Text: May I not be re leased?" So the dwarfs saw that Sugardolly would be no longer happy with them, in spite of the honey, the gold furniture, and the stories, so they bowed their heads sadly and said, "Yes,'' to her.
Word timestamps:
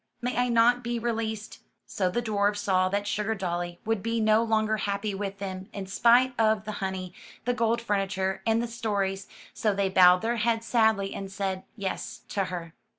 May 0.19 0.35
I 0.35 0.49
not 0.49 0.83
be 0.83 0.97
re 0.97 1.11
leased?" 1.11 1.59
So 1.85 2.09
the 2.09 2.23
dwarfs 2.23 2.61
saw 2.61 2.89
that 2.89 3.03
Sugardolly 3.05 3.77
would 3.85 4.01
be 4.01 4.19
no 4.19 4.41
longer 4.41 4.77
happy 4.77 5.13
with 5.13 5.37
them, 5.37 5.69
in 5.73 5.85
spite 5.85 6.33
of 6.39 6.65
the 6.65 6.71
honey, 6.81 7.13
the 7.45 7.53
gold 7.53 7.79
furniture, 7.83 8.41
and 8.43 8.63
the 8.63 8.67
stories, 8.67 9.27
so 9.53 9.75
they 9.75 9.89
bowed 9.89 10.23
their 10.23 10.37
heads 10.37 10.65
sadly 10.65 11.13
and 11.13 11.31
said, 11.31 11.65
"Yes,'' 11.75 12.21
to 12.29 12.45
her. 12.45 12.73